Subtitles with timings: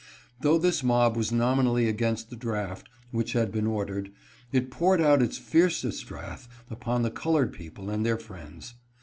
[0.39, 4.11] Though this mob was nominally against the draft which had been ordered,
[4.51, 8.73] it poured out its fiercest wrath upon the colored people and their friends.